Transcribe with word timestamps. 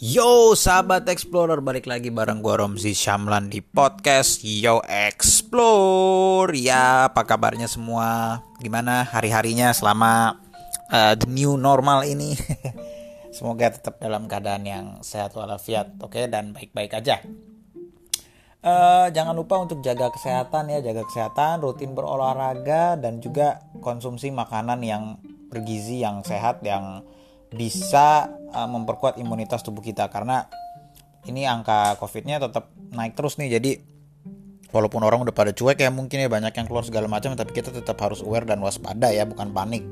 Yo 0.00 0.56
sahabat 0.56 1.04
explorer 1.12 1.60
balik 1.60 1.84
lagi 1.84 2.08
bareng 2.08 2.40
gue 2.40 2.56
Romzi 2.56 2.96
Syamlan 2.96 3.52
di 3.52 3.60
podcast 3.60 4.40
Yo 4.40 4.80
Explore. 4.88 6.56
Ya 6.56 7.12
apa 7.12 7.28
kabarnya 7.28 7.68
semua? 7.68 8.40
Gimana 8.64 9.04
hari-harinya 9.04 9.76
selama 9.76 10.40
uh, 10.88 11.12
the 11.20 11.28
new 11.28 11.60
normal 11.60 12.08
ini? 12.08 12.32
Semoga 13.36 13.76
tetap 13.76 14.00
dalam 14.00 14.24
keadaan 14.24 14.64
yang 14.64 14.86
sehat 15.04 15.36
walafiat 15.36 16.00
Oke? 16.00 16.24
Okay? 16.24 16.32
dan 16.32 16.56
baik-baik 16.56 16.96
aja. 16.96 17.20
Uh, 18.64 19.12
Jangan 19.12 19.36
lupa 19.36 19.60
untuk 19.60 19.84
jaga 19.84 20.08
kesehatan 20.08 20.72
ya 20.72 20.80
Jaga 20.80 21.04
kesehatan, 21.04 21.60
rutin 21.60 21.92
berolahraga 21.92 22.96
Dan 22.96 23.20
juga 23.20 23.68
konsumsi 23.84 24.32
makanan 24.32 24.80
yang 24.80 25.20
bergizi, 25.52 26.00
yang 26.00 26.24
sehat, 26.24 26.64
yang 26.64 27.04
bisa 27.50 28.30
uh, 28.54 28.68
memperkuat 28.70 29.18
imunitas 29.18 29.62
tubuh 29.62 29.82
kita. 29.82 30.06
Karena 30.10 30.46
ini 31.26 31.44
angka 31.44 31.98
covidnya 32.00 32.40
tetap 32.40 32.70
naik 32.94 33.14
terus 33.14 33.36
nih. 33.36 33.60
Jadi 33.60 33.70
walaupun 34.70 35.02
orang 35.02 35.26
udah 35.26 35.34
pada 35.34 35.50
cuek 35.50 35.82
ya 35.82 35.90
mungkin 35.90 36.22
ya 36.22 36.30
banyak 36.30 36.54
yang 36.54 36.66
keluar 36.70 36.86
segala 36.86 37.10
macam 37.10 37.34
tapi 37.34 37.50
kita 37.50 37.74
tetap 37.74 37.98
harus 37.98 38.22
aware 38.22 38.46
dan 38.46 38.62
waspada 38.62 39.10
ya 39.10 39.26
bukan 39.26 39.50
panik. 39.50 39.82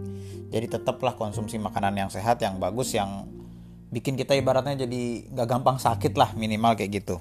Jadi 0.49 0.67
tetaplah 0.81 1.13
konsumsi 1.19 1.61
makanan 1.61 1.99
yang 1.99 2.09
sehat 2.09 2.41
yang 2.41 2.57
bagus 2.57 2.97
yang 2.97 3.29
bikin 3.89 4.17
kita 4.17 4.37
ibaratnya 4.37 4.89
jadi 4.89 5.29
nggak 5.33 5.49
gampang 5.49 5.77
sakit 5.77 6.17
lah 6.17 6.33
minimal 6.39 6.79
kayak 6.79 7.05
gitu. 7.05 7.21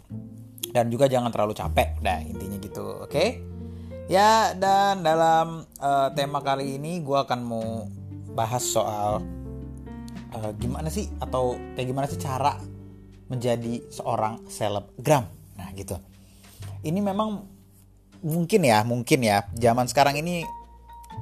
Dan 0.72 0.94
juga 0.94 1.10
jangan 1.10 1.34
terlalu 1.34 1.58
capek. 1.58 2.00
Dah 2.00 2.22
intinya 2.24 2.58
gitu 2.62 3.04
oke? 3.04 3.12
Okay? 3.12 3.30
ya 4.08 4.56
dan 4.56 5.04
dalam 5.04 5.68
uh, 5.84 6.08
tema 6.16 6.40
kali 6.40 6.80
ini 6.80 7.04
gue 7.04 7.18
akan 7.20 7.40
mau 7.44 7.92
bahas 8.32 8.64
soal 8.64 9.20
uh, 10.36 10.52
gimana 10.58 10.88
sih 10.92 11.08
atau 11.22 11.56
kayak 11.76 11.88
gimana 11.88 12.06
sih 12.10 12.20
cara 12.20 12.58
menjadi 13.28 13.84
seorang 13.92 14.48
selebgram? 14.48 15.28
Nah 15.60 15.70
gitu. 15.76 16.00
Ini 16.84 17.00
memang 17.02 17.44
mungkin 18.24 18.62
ya 18.64 18.84
mungkin 18.88 19.20
ya. 19.24 19.46
Zaman 19.56 19.86
sekarang 19.90 20.20
ini 20.20 20.46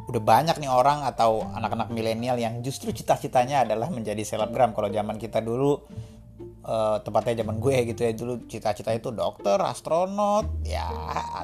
udah 0.05 0.21
banyak 0.21 0.59
nih 0.59 0.69
orang 0.69 1.07
atau 1.07 1.47
anak-anak 1.55 1.89
milenial 1.89 2.37
yang 2.37 2.59
justru 2.61 2.91
cita-citanya 2.91 3.65
adalah 3.65 3.89
menjadi 3.89 4.21
selebgram. 4.21 4.75
Kalau 4.75 4.91
zaman 4.91 5.17
kita 5.17 5.41
dulu 5.41 5.81
uh, 6.65 6.97
tepatnya 7.05 7.45
zaman 7.45 7.61
gue 7.61 7.93
gitu 7.93 8.01
ya 8.01 8.11
dulu 8.11 8.33
cita-cita 8.49 8.91
itu 8.91 9.13
dokter, 9.13 9.55
astronot, 9.61 10.49
ya 10.65 10.89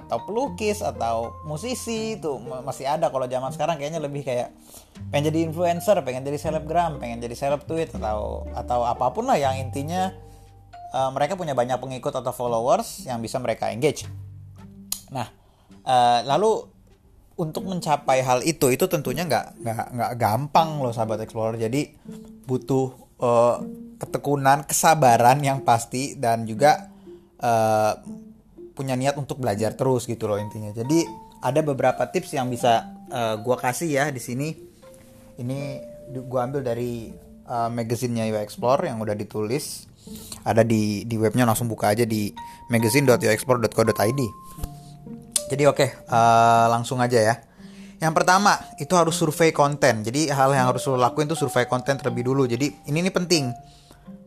atau 0.02 0.26
pelukis 0.26 0.82
atau 0.82 1.38
musisi 1.46 2.18
itu 2.18 2.42
masih 2.66 2.90
ada 2.90 3.14
kalau 3.14 3.30
zaman 3.30 3.54
sekarang 3.54 3.78
kayaknya 3.78 4.02
lebih 4.02 4.26
kayak 4.26 4.52
pengen 5.14 5.30
jadi 5.30 5.40
influencer, 5.48 5.96
pengen 6.02 6.26
jadi 6.26 6.38
selebgram, 6.42 6.98
pengen 6.98 7.22
jadi 7.22 7.36
seleb 7.38 7.64
tweet 7.70 7.94
atau 7.94 8.50
atau 8.58 8.80
apa 8.84 9.14
pun 9.14 9.30
lah 9.30 9.38
yang 9.38 9.62
intinya 9.62 10.12
uh, 10.92 11.14
mereka 11.14 11.38
punya 11.38 11.54
banyak 11.54 11.78
pengikut 11.78 12.12
atau 12.12 12.34
followers 12.34 13.06
yang 13.06 13.22
bisa 13.22 13.38
mereka 13.38 13.70
engage. 13.70 14.10
Nah, 15.14 15.30
uh, 15.86 16.20
lalu 16.26 16.66
untuk 17.40 17.66
mencapai 17.66 18.22
hal 18.22 18.46
itu 18.46 18.70
itu 18.70 18.86
tentunya 18.86 19.26
nggak 19.26 19.66
nggak 19.66 19.88
nggak 19.98 20.14
gampang 20.20 20.78
loh 20.78 20.94
sahabat 20.94 21.26
explorer 21.26 21.58
jadi 21.58 21.90
butuh 22.46 22.94
uh, 23.18 23.58
ketekunan, 24.02 24.66
kesabaran 24.66 25.38
yang 25.46 25.62
pasti 25.62 26.18
dan 26.18 26.50
juga 26.50 26.90
uh, 27.38 27.94
punya 28.74 28.98
niat 28.98 29.14
untuk 29.22 29.38
belajar 29.38 29.78
terus 29.78 30.10
gitu 30.10 30.26
loh 30.26 30.42
intinya. 30.42 30.74
Jadi 30.74 31.06
ada 31.46 31.62
beberapa 31.62 32.10
tips 32.10 32.34
yang 32.34 32.50
bisa 32.50 32.90
uh, 33.14 33.38
gua 33.38 33.62
kasih 33.62 33.90
ya 33.94 34.06
di 34.10 34.18
sini. 34.18 34.58
Ini 35.38 35.60
gua 36.26 36.50
ambil 36.50 36.66
dari 36.66 37.14
uh, 37.46 37.70
magazinnya 37.70 38.26
You 38.26 38.42
Explore 38.42 38.90
yang 38.90 38.98
udah 38.98 39.14
ditulis. 39.14 39.86
Ada 40.42 40.66
di 40.66 41.06
di 41.06 41.16
webnya 41.22 41.46
langsung 41.46 41.70
buka 41.70 41.94
aja 41.94 42.02
di 42.10 42.34
magazine.yoexplore.co.id. 42.74 44.22
Jadi 45.52 45.64
oke, 45.68 45.78
okay, 45.78 45.90
uh, 46.10 46.66
langsung 46.74 46.98
aja 46.98 47.22
ya. 47.22 47.36
Yang 48.02 48.14
pertama, 48.18 48.58
itu 48.82 48.98
harus 48.98 49.14
survei 49.14 49.54
konten. 49.54 50.02
Jadi 50.02 50.34
hal 50.34 50.50
yang 50.58 50.74
harus 50.74 50.82
lo 50.90 50.98
lakuin 50.98 51.30
itu 51.30 51.38
survei 51.38 51.70
konten 51.70 52.02
terlebih 52.02 52.34
dulu. 52.34 52.50
Jadi 52.50 52.90
ini 52.90 53.06
nih 53.06 53.14
penting 53.14 53.54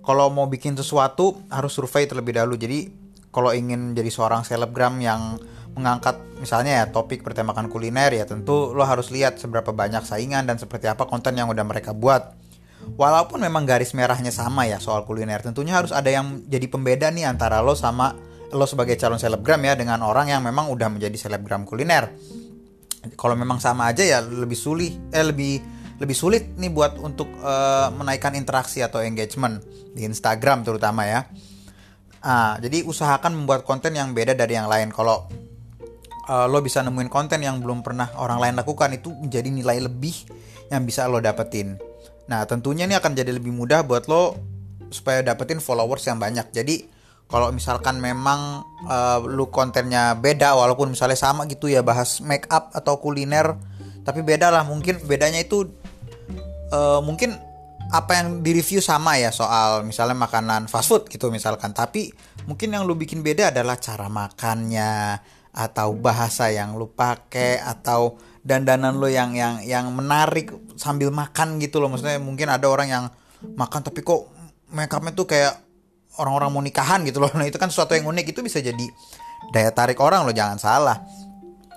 kalau 0.04 0.28
mau 0.28 0.47
bikin 0.47 0.76
sesuatu 0.76 1.41
harus 1.48 1.72
survei 1.72 2.04
terlebih 2.04 2.37
dahulu. 2.37 2.60
Jadi 2.60 2.92
kalau 3.32 3.50
ingin 3.50 3.97
jadi 3.97 4.12
seorang 4.12 4.44
selebgram 4.44 5.00
yang 5.00 5.41
mengangkat 5.75 6.22
misalnya 6.38 6.84
ya 6.84 6.84
topik 6.94 7.26
bertemakan 7.26 7.66
kuliner 7.66 8.14
ya 8.14 8.22
tentu 8.31 8.70
lo 8.70 8.87
harus 8.87 9.10
lihat 9.10 9.43
seberapa 9.43 9.75
banyak 9.75 10.06
saingan 10.06 10.47
dan 10.47 10.54
seperti 10.54 10.87
apa 10.87 11.03
konten 11.10 11.34
yang 11.34 11.50
udah 11.50 11.66
mereka 11.66 11.91
buat. 11.91 12.37
Walaupun 12.84 13.41
memang 13.41 13.64
garis 13.64 13.97
merahnya 13.97 14.28
sama 14.28 14.69
ya 14.69 14.76
soal 14.76 15.09
kuliner, 15.09 15.41
tentunya 15.41 15.72
harus 15.72 15.91
ada 15.91 16.12
yang 16.12 16.44
jadi 16.47 16.69
pembeda 16.69 17.09
nih 17.09 17.25
antara 17.25 17.64
lo 17.64 17.72
sama 17.72 18.12
lo 18.54 18.69
sebagai 18.69 18.94
calon 19.00 19.16
selebgram 19.16 19.59
ya 19.64 19.75
dengan 19.75 20.04
orang 20.04 20.31
yang 20.31 20.44
memang 20.44 20.69
udah 20.69 20.93
menjadi 20.93 21.16
selebgram 21.16 21.64
kuliner. 21.64 22.12
Kalau 23.16 23.34
memang 23.34 23.56
sama 23.56 23.88
aja 23.88 24.04
ya 24.04 24.20
lebih 24.20 24.56
sulit 24.56 24.94
eh 25.10 25.25
lebih 25.25 25.60
lebih 26.03 26.16
sulit 26.16 26.59
nih 26.59 26.71
buat 26.75 26.99
untuk 26.99 27.31
uh, 27.38 27.91
menaikkan 27.94 28.34
interaksi 28.34 28.82
atau 28.82 28.99
engagement 28.99 29.62
di 29.94 30.03
Instagram 30.03 30.66
terutama 30.66 31.06
ya. 31.06 31.31
Ah, 32.25 32.56
jadi 32.56 32.88
usahakan 32.88 33.37
membuat 33.37 33.69
konten 33.69 33.93
yang 33.93 34.16
beda 34.16 34.32
dari 34.32 34.56
yang 34.56 34.65
lain. 34.65 34.88
Kalau 34.88 35.28
uh, 36.25 36.47
lo 36.49 36.59
bisa 36.65 36.81
nemuin 36.81 37.12
konten 37.12 37.44
yang 37.44 37.60
belum 37.60 37.84
pernah 37.84 38.09
orang 38.16 38.41
lain 38.41 38.55
lakukan 38.56 38.97
itu 38.97 39.12
menjadi 39.12 39.53
nilai 39.53 39.84
lebih 39.84 40.16
yang 40.72 40.88
bisa 40.88 41.05
lo 41.05 41.21
dapetin. 41.21 41.77
Nah, 42.25 42.49
tentunya 42.49 42.88
ini 42.88 42.97
akan 42.97 43.12
jadi 43.12 43.28
lebih 43.28 43.53
mudah 43.53 43.84
buat 43.84 44.09
lo 44.09 44.41
supaya 44.88 45.21
dapetin 45.21 45.61
followers 45.61 46.09
yang 46.09 46.16
banyak. 46.16 46.49
Jadi 46.49 46.88
kalau 47.28 47.53
misalkan 47.53 48.00
memang 48.00 48.65
uh, 48.88 49.21
lu 49.25 49.53
kontennya 49.53 50.16
beda 50.16 50.56
walaupun 50.56 50.97
misalnya 50.97 51.21
sama 51.21 51.44
gitu 51.44 51.69
ya 51.69 51.84
bahas 51.84 52.25
make 52.25 52.49
up 52.53 52.72
atau 52.72 53.00
kuliner 53.00 53.56
tapi 54.05 54.21
beda 54.21 54.53
lah 54.53 54.62
mungkin 54.69 55.00
bedanya 55.09 55.41
itu 55.41 55.72
uh, 56.74 57.00
mungkin 57.00 57.38
apa 57.94 58.18
yang 58.18 58.42
di 58.42 58.50
review 58.58 58.82
sama 58.82 59.20
ya 59.20 59.30
soal 59.30 59.86
misalnya 59.86 60.18
makanan 60.18 60.66
fast 60.66 60.90
food 60.90 61.06
gitu 61.06 61.30
misalkan. 61.30 61.70
Tapi 61.70 62.10
mungkin 62.50 62.74
yang 62.74 62.82
lu 62.82 62.98
bikin 62.98 63.22
beda 63.22 63.54
adalah 63.54 63.78
cara 63.78 64.10
makannya 64.10 65.22
atau 65.54 65.94
bahasa 65.94 66.50
yang 66.50 66.74
lu 66.74 66.90
pakai 66.90 67.62
atau 67.62 68.18
dandanan 68.42 68.98
lu 68.98 69.06
yang 69.06 69.30
yang 69.38 69.62
yang 69.62 69.86
menarik 69.94 70.50
sambil 70.74 71.14
makan 71.14 71.62
gitu 71.62 71.78
loh. 71.78 71.92
Maksudnya 71.92 72.18
mungkin 72.18 72.50
ada 72.50 72.66
orang 72.66 72.88
yang 72.90 73.04
makan 73.54 73.86
tapi 73.86 74.02
kok 74.02 74.26
makeupnya 74.74 75.12
tuh 75.14 75.28
kayak 75.30 75.54
orang-orang 76.18 76.50
mau 76.50 76.62
nikahan 76.64 77.06
gitu 77.06 77.22
loh. 77.22 77.30
Nah 77.38 77.46
itu 77.46 77.60
kan 77.60 77.70
sesuatu 77.70 77.94
yang 77.94 78.10
unik. 78.10 78.34
Itu 78.34 78.40
bisa 78.42 78.58
jadi 78.58 78.86
daya 79.54 79.70
tarik 79.70 80.00
orang 80.02 80.26
loh 80.26 80.34
jangan 80.34 80.58
salah. 80.58 80.98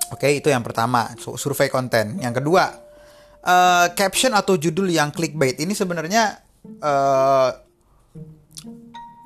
Oke 0.08 0.32
itu 0.34 0.48
yang 0.50 0.64
pertama 0.64 1.14
survei 1.20 1.68
konten. 1.70 2.18
Yang 2.24 2.42
kedua 2.42 2.87
uh, 3.44 3.88
caption 3.94 4.34
atau 4.34 4.56
judul 4.56 4.90
yang 4.90 5.14
clickbait. 5.14 5.60
Ini 5.60 5.74
sebenarnya 5.76 6.42
uh, 6.82 7.50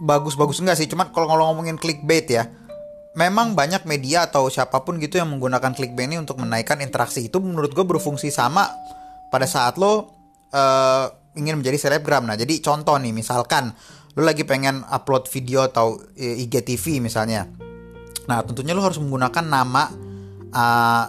bagus-bagus 0.02 0.60
enggak 0.60 0.78
sih? 0.82 0.88
Cuman 0.90 1.14
kalau 1.14 1.30
ngomongin 1.32 1.78
clickbait 1.78 2.28
ya 2.28 2.50
memang 3.12 3.60
banyak 3.60 3.84
media 3.84 4.28
atau 4.28 4.48
siapa 4.48 4.88
pun 4.88 4.96
gitu 4.98 5.20
yang 5.20 5.28
menggunakan 5.28 5.76
clickbait 5.76 6.08
ini 6.08 6.18
untuk 6.20 6.40
menaikkan 6.40 6.80
interaksi. 6.80 7.28
Itu 7.28 7.44
menurut 7.44 7.76
gue 7.76 7.84
berfungsi 7.84 8.32
sama 8.32 8.68
pada 9.32 9.48
saat 9.48 9.76
lo 9.76 10.12
uh, 10.52 11.06
ingin 11.36 11.60
menjadi 11.60 11.78
selebgram. 11.88 12.28
Nah 12.28 12.36
jadi 12.40 12.60
contoh 12.64 12.96
nih 13.00 13.12
misalkan 13.12 13.72
lo 14.16 14.22
lagi 14.28 14.44
pengen 14.44 14.84
upload 14.92 15.28
video 15.32 15.68
atau 15.68 16.00
IGTV 16.16 17.00
misalnya. 17.04 17.48
Nah 18.28 18.44
tentunya 18.44 18.76
lo 18.76 18.84
harus 18.84 19.00
menggunakan 19.00 19.44
nama 19.44 19.84
uh, 20.52 21.06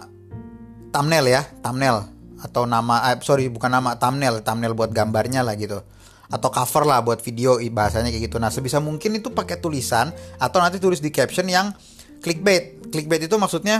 thumbnail 0.91 1.25
ya 1.27 1.41
thumbnail 1.63 2.12
atau 2.43 2.67
nama 2.67 3.15
eh, 3.15 3.17
sorry 3.23 3.47
bukan 3.47 3.71
nama 3.71 3.95
thumbnail 3.95 4.43
thumbnail 4.43 4.75
buat 4.75 4.91
gambarnya 4.91 5.41
lah 5.47 5.55
gitu. 5.55 5.79
Atau 6.27 6.51
cover 6.51 6.83
lah 6.83 6.99
buat 6.99 7.23
video 7.23 7.55
bahasanya 7.71 8.11
kayak 8.11 8.27
gitu. 8.27 8.37
Nah 8.43 8.51
sebisa 8.51 8.83
mungkin 8.83 9.15
itu 9.15 9.31
pakai 9.31 9.63
tulisan 9.63 10.11
atau 10.35 10.59
nanti 10.59 10.83
tulis 10.83 10.99
di 10.99 11.07
caption 11.07 11.47
yang 11.47 11.71
clickbait. 12.19 12.91
Clickbait 12.91 13.23
itu 13.23 13.35
maksudnya 13.39 13.79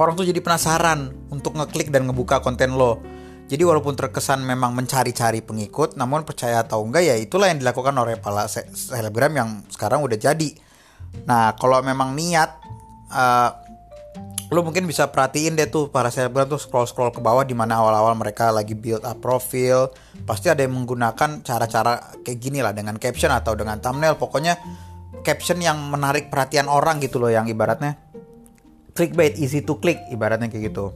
orang 0.00 0.16
tuh 0.16 0.24
jadi 0.24 0.40
penasaran 0.40 1.12
untuk 1.28 1.56
ngeklik 1.58 1.92
dan 1.92 2.08
ngebuka 2.08 2.40
konten 2.40 2.72
lo. 2.76 3.02
Jadi 3.46 3.62
walaupun 3.62 3.94
terkesan 3.94 4.42
memang 4.42 4.74
mencari-cari 4.74 5.38
pengikut, 5.38 5.94
namun 5.94 6.26
percaya 6.26 6.66
atau 6.66 6.82
enggak 6.82 7.06
ya 7.06 7.14
itulah 7.14 7.46
yang 7.46 7.62
dilakukan 7.62 7.94
oleh 7.94 8.18
para 8.18 8.50
selebgram 8.50 9.32
yang 9.38 9.48
sekarang 9.70 10.02
udah 10.02 10.18
jadi. 10.18 10.50
Nah 11.30 11.54
kalau 11.54 11.78
memang 11.78 12.18
niat 12.18 12.58
uh, 13.10 13.50
lo 14.46 14.62
mungkin 14.62 14.86
bisa 14.86 15.10
perhatiin 15.10 15.58
deh 15.58 15.66
tuh 15.66 15.90
para 15.90 16.06
selebgram 16.06 16.46
tuh 16.46 16.60
scroll 16.62 16.86
scroll 16.86 17.10
ke 17.10 17.18
bawah 17.18 17.42
di 17.42 17.50
mana 17.50 17.82
awal-awal 17.82 18.14
mereka 18.14 18.54
lagi 18.54 18.78
build 18.78 19.02
up 19.02 19.18
profil. 19.18 19.90
Pasti 20.22 20.46
ada 20.46 20.62
yang 20.62 20.78
menggunakan 20.78 21.42
cara-cara 21.42 22.14
kayak 22.22 22.38
gini 22.38 22.62
lah 22.62 22.70
dengan 22.70 22.94
caption 22.94 23.34
atau 23.34 23.58
dengan 23.58 23.82
thumbnail. 23.82 24.14
Pokoknya 24.14 24.54
caption 25.26 25.58
yang 25.58 25.90
menarik 25.90 26.30
perhatian 26.30 26.70
orang 26.70 27.02
gitu 27.02 27.18
loh 27.18 27.26
yang 27.26 27.50
ibaratnya 27.50 27.98
clickbait 28.94 29.34
easy 29.36 29.66
to 29.66 29.82
click 29.82 29.98
ibaratnya 30.14 30.46
kayak 30.46 30.70
gitu. 30.70 30.94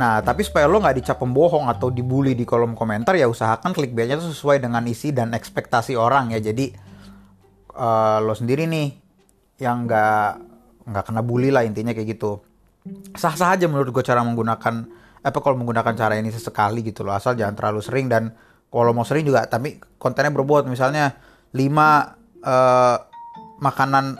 Nah 0.00 0.24
tapi 0.24 0.40
supaya 0.40 0.64
lo 0.64 0.80
nggak 0.80 0.96
dicap 1.04 1.20
pembohong 1.20 1.68
atau 1.68 1.92
dibully 1.92 2.32
di 2.32 2.48
kolom 2.48 2.72
komentar 2.72 3.20
ya 3.20 3.28
usahakan 3.28 3.76
clickbaitnya 3.76 4.16
tuh 4.16 4.32
sesuai 4.32 4.64
dengan 4.64 4.80
isi 4.88 5.12
dan 5.12 5.36
ekspektasi 5.36 5.92
orang 5.92 6.32
ya. 6.32 6.40
Jadi 6.40 6.72
uh, 7.76 8.18
lo 8.24 8.32
sendiri 8.32 8.64
nih 8.64 8.88
yang 9.60 9.84
nggak 9.84 10.55
nggak 10.86 11.04
kena 11.10 11.20
bully 11.20 11.50
lah 11.50 11.66
intinya 11.66 11.90
kayak 11.90 12.16
gitu. 12.16 12.40
Sah-sah 13.18 13.58
aja 13.58 13.66
menurut 13.66 13.90
gue 13.90 14.04
cara 14.06 14.22
menggunakan 14.22 14.74
apa 15.26 15.38
kalau 15.42 15.58
menggunakan 15.58 15.94
cara 15.98 16.14
ini 16.14 16.30
sesekali 16.30 16.86
gitu 16.86 17.02
loh. 17.02 17.18
Asal 17.18 17.34
jangan 17.34 17.58
terlalu 17.58 17.82
sering 17.82 18.06
dan 18.06 18.30
kalau 18.70 18.94
mau 18.94 19.02
sering 19.02 19.26
juga 19.26 19.42
tapi 19.50 19.82
kontennya 19.98 20.30
berbobot. 20.30 20.70
Misalnya 20.70 21.18
5 21.50 21.58
uh, 22.46 22.96
makanan 23.58 24.14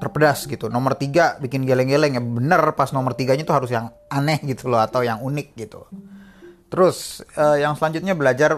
terpedas 0.00 0.48
gitu. 0.48 0.72
Nomor 0.72 0.96
tiga 0.96 1.36
bikin 1.36 1.68
geleng-geleng. 1.68 2.16
Ya 2.16 2.22
bener 2.24 2.72
pas 2.72 2.88
nomor 2.96 3.12
tiganya 3.12 3.44
tuh 3.44 3.56
harus 3.60 3.70
yang 3.70 3.92
aneh 4.08 4.40
gitu 4.48 4.72
loh 4.72 4.80
atau 4.80 5.04
yang 5.04 5.20
unik 5.20 5.48
gitu. 5.60 5.84
Terus 6.72 7.20
uh, 7.36 7.60
yang 7.60 7.76
selanjutnya 7.76 8.16
belajar 8.16 8.56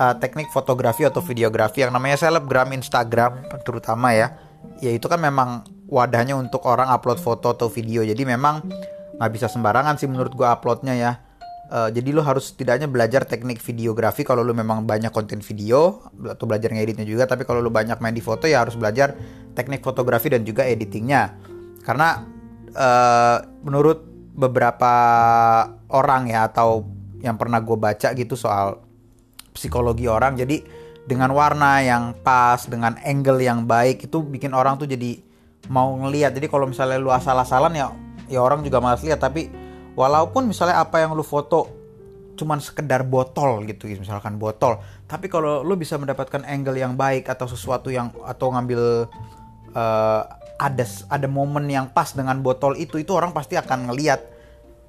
uh, 0.00 0.14
teknik 0.16 0.48
fotografi 0.48 1.04
atau 1.04 1.20
videografi. 1.20 1.84
Yang 1.84 1.92
namanya 1.92 2.16
selebgram 2.16 2.72
Instagram 2.72 3.52
terutama 3.60 4.16
ya. 4.16 4.32
Ya 4.80 4.96
itu 4.96 5.04
kan 5.04 5.20
memang 5.20 5.68
wadahnya 5.88 6.36
untuk 6.38 6.64
orang 6.64 6.88
upload 6.90 7.20
foto 7.20 7.52
atau 7.52 7.68
video 7.68 8.02
jadi 8.04 8.22
memang 8.24 8.64
nggak 9.14 9.30
bisa 9.30 9.46
sembarangan 9.46 10.00
sih 10.00 10.10
menurut 10.10 10.32
gua 10.34 10.56
uploadnya 10.56 10.94
ya 10.96 11.12
Uh, 11.64 11.88
jadi 11.88 12.12
lo 12.12 12.20
harus 12.20 12.52
setidaknya 12.52 12.92
belajar 12.92 13.24
teknik 13.24 13.56
videografi 13.56 14.20
kalau 14.20 14.44
lo 14.44 14.52
memang 14.52 14.84
banyak 14.84 15.08
konten 15.08 15.40
video 15.40 16.04
atau 16.12 16.44
belajar 16.44 16.68
ngeditnya 16.68 17.08
juga. 17.08 17.24
Tapi 17.24 17.48
kalau 17.48 17.64
lo 17.64 17.72
banyak 17.72 18.04
main 18.04 18.12
di 18.12 18.20
foto 18.20 18.44
ya 18.44 18.60
harus 18.60 18.76
belajar 18.76 19.16
teknik 19.56 19.80
fotografi 19.80 20.28
dan 20.28 20.44
juga 20.44 20.68
editingnya. 20.68 21.32
Karena 21.80 22.20
uh, 22.76 23.38
menurut 23.64 24.04
beberapa 24.36 24.92
orang 25.88 26.28
ya 26.28 26.52
atau 26.52 26.84
yang 27.24 27.40
pernah 27.40 27.64
gue 27.64 27.78
baca 27.80 28.12
gitu 28.12 28.36
soal 28.36 28.84
psikologi 29.56 30.04
orang, 30.04 30.36
jadi 30.36 30.60
dengan 31.08 31.32
warna 31.32 31.80
yang 31.80 32.12
pas, 32.20 32.68
dengan 32.68 33.00
angle 33.00 33.40
yang 33.40 33.64
baik 33.64 34.04
itu 34.04 34.20
bikin 34.20 34.52
orang 34.52 34.76
tuh 34.76 34.84
jadi 34.84 35.16
mau 35.68 35.94
ngeliat. 35.96 36.34
Jadi 36.34 36.46
kalau 36.50 36.68
misalnya 36.68 37.00
lu 37.00 37.12
asal-asalan 37.12 37.72
ya 37.76 37.86
ya 38.28 38.40
orang 38.40 38.64
juga 38.64 38.80
malas 38.80 39.04
lihat. 39.04 39.20
Tapi 39.20 39.48
walaupun 39.94 40.48
misalnya 40.48 40.80
apa 40.82 41.00
yang 41.00 41.14
lu 41.14 41.24
foto 41.24 41.70
cuman 42.34 42.58
sekedar 42.58 43.06
botol 43.06 43.62
gitu 43.64 43.86
misalkan 43.86 44.36
botol. 44.36 44.82
Tapi 45.06 45.30
kalau 45.30 45.62
lu 45.62 45.78
bisa 45.78 45.94
mendapatkan 45.94 46.42
angle 46.44 46.74
yang 46.74 46.98
baik 46.98 47.30
atau 47.30 47.46
sesuatu 47.46 47.94
yang 47.94 48.10
atau 48.26 48.50
ngambil 48.50 49.06
uh, 49.72 50.22
ada 50.58 50.84
ada 51.10 51.26
momen 51.30 51.66
yang 51.70 51.86
pas 51.90 52.10
dengan 52.14 52.38
botol 52.42 52.78
itu 52.78 52.98
itu 52.98 53.10
orang 53.14 53.30
pasti 53.30 53.54
akan 53.54 53.90
ngeliat 53.90 54.20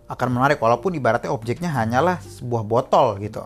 akan 0.09 0.27
menarik. 0.33 0.57
Walaupun 0.57 0.97
ibaratnya 0.97 1.29
objeknya 1.29 1.69
hanyalah 1.69 2.17
sebuah 2.21 2.65
botol 2.65 3.21
gitu. 3.21 3.45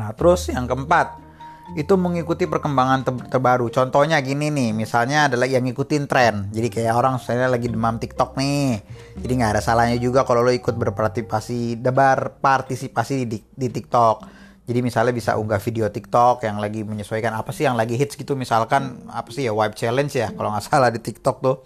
Nah 0.00 0.14
terus 0.16 0.48
yang 0.48 0.64
keempat 0.64 1.27
itu 1.76 1.94
mengikuti 2.00 2.48
perkembangan 2.48 3.04
ter 3.04 3.14
terbaru. 3.28 3.68
Contohnya 3.68 4.16
gini 4.24 4.48
nih, 4.48 4.72
misalnya 4.72 5.28
adalah 5.28 5.44
yang 5.44 5.68
ngikutin 5.68 6.04
tren. 6.08 6.48
Jadi 6.48 6.68
kayak 6.72 6.94
orang 6.96 7.20
saya 7.20 7.44
lagi 7.50 7.68
demam 7.68 8.00
TikTok 8.00 8.40
nih. 8.40 8.80
Jadi 9.20 9.32
nggak 9.36 9.58
ada 9.58 9.62
salahnya 9.64 10.00
juga 10.00 10.24
kalau 10.24 10.40
lo 10.40 10.52
ikut 10.54 10.72
berpartisipasi, 10.72 11.76
debar 11.76 12.40
partisipasi 12.40 13.28
di, 13.28 13.38
di 13.44 13.68
TikTok. 13.68 14.40
Jadi 14.68 14.84
misalnya 14.84 15.12
bisa 15.16 15.36
unggah 15.40 15.60
video 15.60 15.88
TikTok 15.88 16.44
yang 16.44 16.60
lagi 16.60 16.84
menyesuaikan 16.84 17.32
apa 17.32 17.52
sih 17.56 17.64
yang 17.68 17.76
lagi 17.76 17.96
hits 17.96 18.16
gitu. 18.16 18.32
Misalkan 18.36 19.04
apa 19.12 19.28
sih 19.32 19.44
ya 19.48 19.52
wipe 19.52 19.76
challenge 19.76 20.16
ya 20.16 20.32
kalau 20.32 20.52
nggak 20.52 20.64
salah 20.64 20.88
di 20.88 21.00
TikTok 21.00 21.36
tuh. 21.40 21.56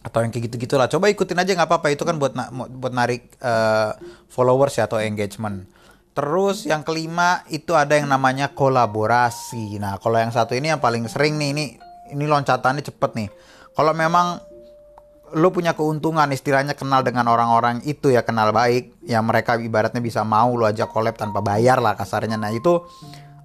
Atau 0.00 0.22
yang 0.22 0.30
kayak 0.34 0.50
gitu-gitulah. 0.50 0.86
Coba 0.90 1.10
ikutin 1.10 1.38
aja 1.38 1.54
nggak 1.54 1.66
apa-apa. 1.66 1.94
Itu 1.94 2.06
kan 2.06 2.18
buat 2.18 2.34
na 2.34 2.50
buat 2.50 2.94
narik 2.94 3.34
uh, 3.42 3.94
followers 4.30 4.78
ya 4.78 4.86
atau 4.86 5.02
engagement. 5.02 5.66
Terus 6.10 6.66
yang 6.66 6.82
kelima 6.82 7.46
itu 7.48 7.72
ada 7.78 7.94
yang 7.94 8.10
namanya 8.10 8.50
kolaborasi. 8.50 9.78
Nah, 9.78 9.96
kalau 10.02 10.18
yang 10.18 10.34
satu 10.34 10.58
ini 10.58 10.74
yang 10.74 10.82
paling 10.82 11.06
sering 11.06 11.38
nih 11.38 11.50
ini 11.54 11.64
ini 12.10 12.24
loncatannya 12.26 12.82
cepet 12.82 13.10
nih. 13.14 13.28
Kalau 13.72 13.94
memang 13.94 14.42
lo 15.30 15.54
punya 15.54 15.78
keuntungan 15.78 16.26
istilahnya 16.34 16.74
kenal 16.74 17.06
dengan 17.06 17.30
orang-orang 17.30 17.86
itu 17.86 18.10
ya 18.10 18.26
kenal 18.26 18.50
baik 18.50 18.98
yang 19.06 19.22
mereka 19.22 19.54
ibaratnya 19.54 20.02
bisa 20.02 20.26
mau 20.26 20.50
lo 20.58 20.66
aja 20.66 20.90
collab 20.90 21.14
tanpa 21.14 21.38
bayar 21.38 21.78
lah 21.78 21.94
kasarnya 21.94 22.34
nah 22.34 22.50
itu 22.50 22.82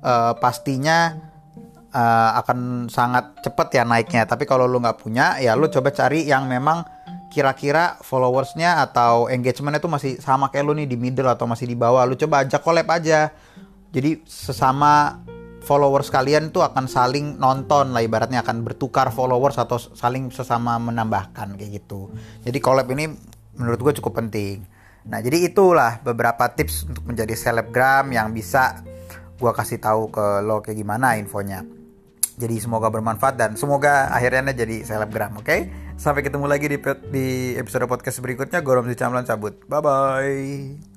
uh, 0.02 0.34
pastinya 0.42 1.14
uh, 1.94 2.42
akan 2.42 2.90
sangat 2.90 3.38
cepet 3.46 3.68
ya 3.78 3.84
naiknya 3.86 4.26
tapi 4.26 4.50
kalau 4.50 4.66
lo 4.66 4.82
nggak 4.82 4.98
punya 4.98 5.38
ya 5.38 5.54
lo 5.54 5.70
coba 5.70 5.94
cari 5.94 6.26
yang 6.26 6.50
memang 6.50 6.82
kira-kira 7.30 8.00
followersnya 8.02 8.80
atau 8.86 9.28
engagementnya 9.28 9.82
tuh 9.84 9.92
masih 9.92 10.12
sama 10.24 10.48
kayak 10.50 10.66
lu 10.66 10.74
nih 10.78 10.88
di 10.88 10.98
middle 10.98 11.28
atau 11.28 11.46
masih 11.50 11.68
di 11.68 11.76
bawah. 11.76 12.06
Lu 12.08 12.16
coba 12.16 12.46
ajak 12.46 12.62
collab 12.64 12.88
aja. 12.88 13.34
Jadi 13.92 14.24
sesama 14.28 15.24
followers 15.66 16.14
kalian 16.14 16.54
tuh 16.54 16.62
akan 16.62 16.86
saling 16.86 17.42
nonton 17.42 17.90
lah 17.96 18.06
ibaratnya 18.06 18.46
akan 18.46 18.62
bertukar 18.62 19.10
followers 19.10 19.58
atau 19.58 19.82
saling 19.82 20.30
sesama 20.30 20.78
menambahkan 20.78 21.58
kayak 21.58 21.82
gitu. 21.82 22.14
Jadi 22.46 22.58
collab 22.62 22.86
ini 22.94 23.10
menurut 23.58 23.80
gue 23.82 23.94
cukup 23.98 24.22
penting. 24.22 24.62
Nah 25.10 25.22
jadi 25.22 25.50
itulah 25.50 26.02
beberapa 26.06 26.50
tips 26.54 26.86
untuk 26.90 27.04
menjadi 27.10 27.34
selebgram 27.34 28.10
yang 28.14 28.30
bisa 28.30 28.86
gue 29.36 29.52
kasih 29.52 29.82
tahu 29.82 30.14
ke 30.14 30.26
lo 30.46 30.64
kayak 30.64 30.80
gimana 30.80 31.20
infonya 31.20 31.85
jadi 32.36 32.56
semoga 32.60 32.92
bermanfaat 32.92 33.36
dan 33.40 33.52
semoga 33.56 34.12
akhirnya 34.12 34.52
jadi 34.52 34.84
selebgram, 34.84 35.40
oke? 35.40 35.48
Okay? 35.48 35.72
Sampai 35.96 36.28
ketemu 36.28 36.46
lagi 36.52 36.68
di, 36.68 36.78
di 37.12 37.28
episode 37.56 37.88
podcast 37.88 38.20
berikutnya. 38.20 38.60
Gorom 38.60 38.88
si 38.92 39.00
Camlan 39.00 39.24
cabut. 39.24 39.64
Bye 39.72 39.80
bye. 39.80 40.95